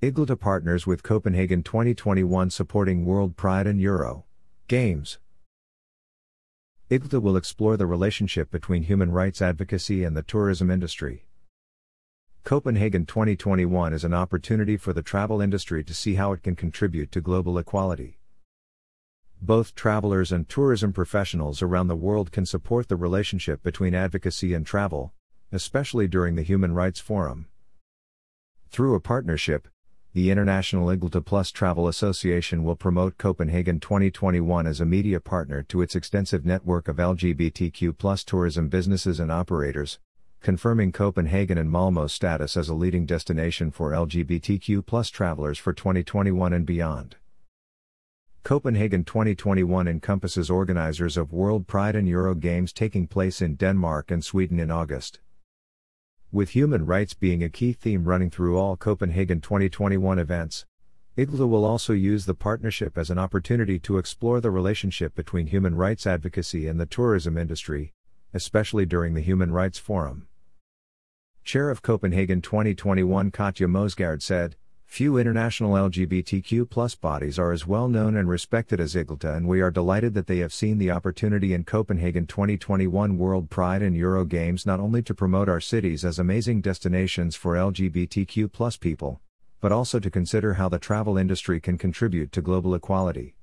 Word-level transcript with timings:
IGLTA 0.00 0.38
partners 0.38 0.86
with 0.86 1.02
Copenhagen 1.02 1.64
2021 1.64 2.50
supporting 2.50 3.04
World 3.04 3.36
Pride 3.36 3.66
and 3.66 3.80
Euro 3.80 4.26
Games. 4.68 5.18
IGLTA 6.88 7.20
will 7.20 7.36
explore 7.36 7.76
the 7.76 7.84
relationship 7.84 8.48
between 8.48 8.84
human 8.84 9.10
rights 9.10 9.42
advocacy 9.42 10.04
and 10.04 10.16
the 10.16 10.22
tourism 10.22 10.70
industry. 10.70 11.26
Copenhagen 12.44 13.06
2021 13.06 13.92
is 13.92 14.04
an 14.04 14.14
opportunity 14.14 14.76
for 14.76 14.92
the 14.92 15.02
travel 15.02 15.40
industry 15.40 15.82
to 15.82 15.92
see 15.92 16.14
how 16.14 16.30
it 16.30 16.44
can 16.44 16.54
contribute 16.54 17.10
to 17.10 17.20
global 17.20 17.58
equality. 17.58 18.20
Both 19.42 19.74
travelers 19.74 20.30
and 20.30 20.48
tourism 20.48 20.92
professionals 20.92 21.60
around 21.60 21.88
the 21.88 21.96
world 21.96 22.30
can 22.30 22.46
support 22.46 22.86
the 22.86 22.94
relationship 22.94 23.64
between 23.64 23.96
advocacy 23.96 24.54
and 24.54 24.64
travel, 24.64 25.12
especially 25.50 26.06
during 26.06 26.36
the 26.36 26.42
Human 26.42 26.72
Rights 26.72 27.00
Forum. 27.00 27.48
Through 28.70 28.94
a 28.94 29.00
partnership, 29.00 29.66
the 30.14 30.30
International 30.30 30.86
IGLTA 30.86 31.22
Plus 31.22 31.50
Travel 31.50 31.86
Association 31.86 32.64
will 32.64 32.76
promote 32.76 33.18
Copenhagen 33.18 33.78
2021 33.78 34.66
as 34.66 34.80
a 34.80 34.86
media 34.86 35.20
partner 35.20 35.62
to 35.64 35.82
its 35.82 35.94
extensive 35.94 36.46
network 36.46 36.88
of 36.88 36.96
LGBTQ 36.96 38.24
tourism 38.24 38.68
businesses 38.68 39.20
and 39.20 39.30
operators, 39.30 39.98
confirming 40.40 40.92
Copenhagen 40.92 41.58
and 41.58 41.70
Malmö's 41.70 42.12
status 42.12 42.56
as 42.56 42.70
a 42.70 42.74
leading 42.74 43.04
destination 43.04 43.70
for 43.70 43.90
LGBTQ 43.90 45.12
travelers 45.12 45.58
for 45.58 45.74
2021 45.74 46.54
and 46.54 46.64
beyond. 46.64 47.16
Copenhagen 48.44 49.04
2021 49.04 49.86
encompasses 49.86 50.48
organizers 50.48 51.18
of 51.18 51.34
World 51.34 51.66
Pride 51.66 51.94
and 51.94 52.08
Euro 52.08 52.34
Games 52.34 52.72
taking 52.72 53.06
place 53.06 53.42
in 53.42 53.56
Denmark 53.56 54.10
and 54.10 54.24
Sweden 54.24 54.58
in 54.58 54.70
August. 54.70 55.20
With 56.30 56.50
human 56.50 56.84
rights 56.84 57.14
being 57.14 57.42
a 57.42 57.48
key 57.48 57.72
theme 57.72 58.04
running 58.04 58.28
through 58.28 58.58
all 58.58 58.76
Copenhagen 58.76 59.40
2021 59.40 60.18
events, 60.18 60.66
IGLTA 61.16 61.48
will 61.48 61.64
also 61.64 61.94
use 61.94 62.26
the 62.26 62.34
partnership 62.34 62.98
as 62.98 63.08
an 63.08 63.18
opportunity 63.18 63.78
to 63.78 63.96
explore 63.96 64.38
the 64.38 64.50
relationship 64.50 65.14
between 65.14 65.46
human 65.46 65.74
rights 65.74 66.06
advocacy 66.06 66.68
and 66.68 66.78
the 66.78 66.84
tourism 66.84 67.38
industry, 67.38 67.94
especially 68.34 68.84
during 68.84 69.14
the 69.14 69.22
Human 69.22 69.52
Rights 69.52 69.78
Forum. 69.78 70.28
Chair 71.44 71.70
of 71.70 71.80
Copenhagen 71.80 72.42
2021 72.42 73.30
Katja 73.30 73.66
Mosgaard 73.66 74.20
said, 74.20 74.56
Few 74.88 75.18
international 75.18 75.74
LGBTQ 75.74 77.00
bodies 77.00 77.38
are 77.38 77.52
as 77.52 77.66
well 77.66 77.88
known 77.88 78.16
and 78.16 78.26
respected 78.26 78.80
as 78.80 78.94
IGLTA, 78.94 79.36
and 79.36 79.46
we 79.46 79.60
are 79.60 79.70
delighted 79.70 80.14
that 80.14 80.26
they 80.26 80.38
have 80.38 80.52
seen 80.52 80.78
the 80.78 80.90
opportunity 80.90 81.52
in 81.52 81.62
Copenhagen 81.62 82.26
2021 82.26 83.18
World 83.18 83.50
Pride 83.50 83.82
and 83.82 83.94
Euro 83.94 84.24
Games 84.24 84.64
not 84.64 84.80
only 84.80 85.02
to 85.02 85.14
promote 85.14 85.48
our 85.48 85.60
cities 85.60 86.06
as 86.06 86.18
amazing 86.18 86.62
destinations 86.62 87.36
for 87.36 87.54
LGBTQ 87.54 88.80
people, 88.80 89.20
but 89.60 89.72
also 89.72 90.00
to 90.00 90.10
consider 90.10 90.54
how 90.54 90.70
the 90.70 90.80
travel 90.80 91.18
industry 91.18 91.60
can 91.60 91.76
contribute 91.76 92.32
to 92.32 92.40
global 92.40 92.74
equality. 92.74 93.36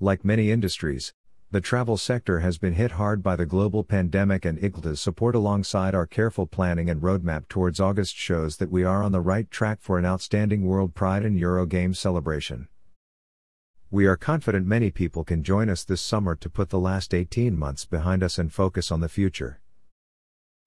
Like 0.00 0.24
many 0.24 0.50
industries, 0.50 1.12
the 1.52 1.60
travel 1.60 1.96
sector 1.96 2.38
has 2.38 2.58
been 2.58 2.74
hit 2.74 2.92
hard 2.92 3.24
by 3.24 3.34
the 3.34 3.44
global 3.44 3.82
pandemic, 3.82 4.44
and 4.44 4.56
IGLTA's 4.60 5.00
support 5.00 5.34
alongside 5.34 5.96
our 5.96 6.06
careful 6.06 6.46
planning 6.46 6.88
and 6.88 7.02
roadmap 7.02 7.48
towards 7.48 7.80
August 7.80 8.14
shows 8.14 8.58
that 8.58 8.70
we 8.70 8.84
are 8.84 9.02
on 9.02 9.10
the 9.10 9.20
right 9.20 9.50
track 9.50 9.80
for 9.80 9.98
an 9.98 10.06
outstanding 10.06 10.64
World 10.64 10.94
Pride 10.94 11.24
and 11.24 11.36
Euro 11.40 11.66
Games 11.66 11.98
celebration. 11.98 12.68
We 13.90 14.06
are 14.06 14.16
confident 14.16 14.64
many 14.68 14.92
people 14.92 15.24
can 15.24 15.42
join 15.42 15.68
us 15.68 15.82
this 15.82 16.00
summer 16.00 16.36
to 16.36 16.48
put 16.48 16.68
the 16.68 16.78
last 16.78 17.12
18 17.12 17.58
months 17.58 17.84
behind 17.84 18.22
us 18.22 18.38
and 18.38 18.52
focus 18.52 18.92
on 18.92 19.00
the 19.00 19.08
future. 19.08 19.60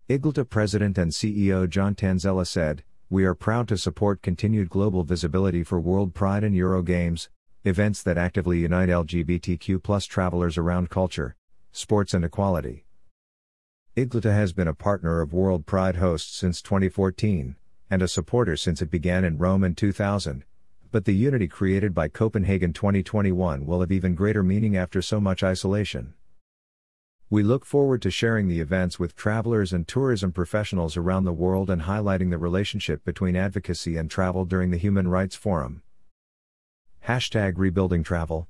IGLTA 0.09 0.49
President 0.49 0.97
and 0.97 1.13
CEO 1.13 1.69
John 1.69 1.95
Tanzella 1.95 2.45
said, 2.45 2.83
We 3.09 3.23
are 3.23 3.33
proud 3.33 3.69
to 3.69 3.77
support 3.77 4.21
continued 4.21 4.69
global 4.69 5.05
visibility 5.05 5.63
for 5.63 5.79
World 5.79 6.13
Pride 6.13 6.43
and 6.43 6.53
Euro 6.53 6.81
Games, 6.81 7.29
events 7.65 8.03
that 8.03 8.17
actively 8.17 8.59
unite 8.59 8.89
LGBTQ 8.89 10.09
travelers 10.09 10.57
around 10.57 10.89
culture, 10.89 11.37
sports, 11.71 12.13
and 12.13 12.25
equality. 12.25 12.83
IGLTA 13.95 14.33
has 14.33 14.51
been 14.51 14.67
a 14.67 14.73
partner 14.73 15.21
of 15.21 15.31
World 15.31 15.65
Pride 15.65 15.95
hosts 15.95 16.35
since 16.35 16.61
2014, 16.61 17.55
and 17.89 18.01
a 18.01 18.07
supporter 18.09 18.57
since 18.57 18.81
it 18.81 18.91
began 18.91 19.23
in 19.23 19.37
Rome 19.37 19.63
in 19.63 19.75
2000. 19.75 20.43
But 20.91 21.05
the 21.05 21.15
unity 21.15 21.47
created 21.47 21.93
by 21.93 22.09
Copenhagen 22.09 22.73
2021 22.73 23.65
will 23.65 23.79
have 23.79 23.93
even 23.93 24.13
greater 24.13 24.43
meaning 24.43 24.75
after 24.75 25.01
so 25.01 25.21
much 25.21 25.41
isolation. 25.41 26.15
We 27.29 27.43
look 27.43 27.65
forward 27.65 28.01
to 28.01 28.11
sharing 28.11 28.49
the 28.49 28.59
events 28.59 28.99
with 28.99 29.15
travelers 29.15 29.71
and 29.71 29.87
tourism 29.87 30.33
professionals 30.33 30.97
around 30.97 31.23
the 31.23 31.31
world 31.31 31.69
and 31.69 31.83
highlighting 31.83 32.29
the 32.29 32.37
relationship 32.37 33.05
between 33.05 33.37
advocacy 33.37 33.95
and 33.95 34.11
travel 34.11 34.43
during 34.43 34.71
the 34.71 34.77
Human 34.77 35.07
Rights 35.07 35.37
Forum. 35.37 35.82
Hashtag 37.07 37.55
Rebuilding 37.57 38.01
Travel 38.03 38.47